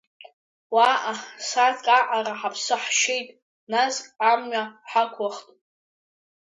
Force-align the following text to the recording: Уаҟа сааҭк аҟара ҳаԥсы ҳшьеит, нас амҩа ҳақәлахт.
Уаҟа 0.75 1.13
сааҭк 1.47 1.87
аҟара 1.97 2.33
ҳаԥсы 2.39 2.75
ҳшьеит, 2.83 3.27
нас 3.71 3.95
амҩа 4.29 4.63
ҳақәлахт. 4.89 5.47